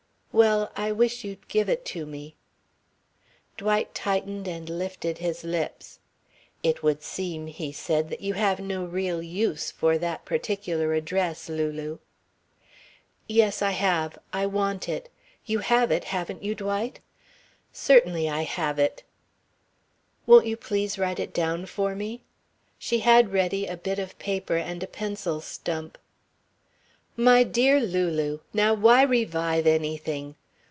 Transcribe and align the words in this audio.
"Well, 0.33 0.71
I 0.77 0.93
wish 0.93 1.25
you'd 1.25 1.49
give 1.49 1.67
it 1.67 1.83
to 1.87 2.05
me." 2.05 2.35
Dwight 3.57 3.93
tightened 3.93 4.47
and 4.47 4.69
lifted 4.69 5.17
his 5.17 5.43
lips. 5.43 5.99
"It 6.63 6.81
would 6.81 7.03
seem," 7.03 7.47
he 7.47 7.73
said, 7.73 8.09
"that 8.09 8.21
you 8.21 8.35
have 8.35 8.61
no 8.61 8.85
real 8.85 9.21
use 9.21 9.71
for 9.71 9.97
that 9.97 10.23
particular 10.23 10.93
address, 10.93 11.49
Lulu." 11.49 11.97
"Yes, 13.27 13.61
I 13.61 13.71
have. 13.71 14.17
I 14.31 14.45
want 14.45 14.87
it. 14.87 15.09
You 15.45 15.59
have 15.59 15.91
it, 15.91 16.05
haven't 16.05 16.43
you, 16.43 16.55
Dwight?" 16.55 17.01
"Certainly 17.73 18.29
I 18.29 18.43
have 18.43 18.79
it." 18.79 19.03
"Won't 20.25 20.45
you 20.47 20.55
please 20.55 20.97
write 20.97 21.19
it 21.19 21.33
down 21.33 21.65
for 21.65 21.93
me?" 21.93 22.23
She 22.79 22.99
had 22.99 23.33
ready 23.33 23.65
a 23.67 23.75
bit 23.75 23.99
of 23.99 24.17
paper 24.17 24.55
and 24.55 24.81
a 24.81 24.87
pencil 24.87 25.41
stump. 25.41 25.97
"My 27.17 27.43
dear 27.43 27.79
Lulu, 27.81 28.39
now 28.53 28.73
why 28.73 29.01
revive 29.03 29.67
anything? 29.67 30.35